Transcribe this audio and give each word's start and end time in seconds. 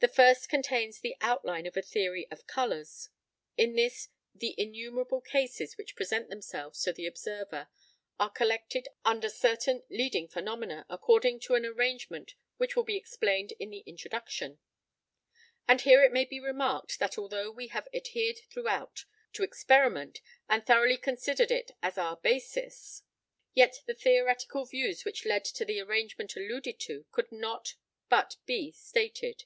The 0.00 0.06
first 0.06 0.48
contains 0.48 1.00
the 1.00 1.16
outline 1.20 1.66
of 1.66 1.76
a 1.76 1.82
theory 1.82 2.28
of 2.30 2.46
colours. 2.46 3.08
In 3.56 3.74
this, 3.74 4.10
the 4.32 4.54
innumerable 4.56 5.20
cases 5.20 5.76
which 5.76 5.96
present 5.96 6.30
themselves 6.30 6.80
to 6.82 6.92
the 6.92 7.04
observer 7.06 7.66
are 8.16 8.30
collected 8.30 8.86
under 9.04 9.28
certain 9.28 9.82
leading 9.90 10.28
phenomena, 10.28 10.86
according 10.88 11.40
to 11.40 11.56
an 11.56 11.66
arrangement 11.66 12.36
which 12.58 12.76
will 12.76 12.84
be 12.84 12.94
explained 12.96 13.54
in 13.58 13.70
the 13.70 13.82
Introduction; 13.86 14.60
and 15.66 15.80
here 15.80 16.04
it 16.04 16.12
may 16.12 16.24
be 16.24 16.38
remarked, 16.38 17.00
that 17.00 17.18
although 17.18 17.50
we 17.50 17.66
have 17.66 17.88
adhered 17.92 18.38
throughout 18.52 19.04
to 19.32 19.42
experiment, 19.42 20.20
and 20.48 20.64
throughout 20.64 21.02
considered 21.02 21.50
it 21.50 21.72
as 21.82 21.98
our 21.98 22.18
basis, 22.18 23.02
yet 23.52 23.82
the 23.86 23.94
theoretical 23.94 24.64
views 24.64 25.04
which 25.04 25.26
led 25.26 25.44
to 25.44 25.64
the 25.64 25.80
arrangement 25.80 26.36
alluded 26.36 26.78
to, 26.78 27.04
could 27.10 27.32
not 27.32 27.74
but 28.08 28.36
be 28.46 28.70
stated. 28.70 29.42